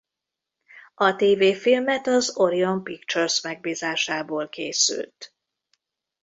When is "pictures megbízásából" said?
2.83-4.49